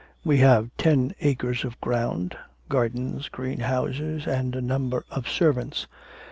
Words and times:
We 0.25 0.37
have 0.39 0.71
ten 0.79 1.13
acres 1.21 1.63
of 1.63 1.79
ground 1.79 2.35
gardens, 2.69 3.29
greenhouses, 3.29 4.25
and 4.25 4.55
a 4.55 4.59
number 4.61 5.05
of 5.11 5.29
servants. 5.29 5.85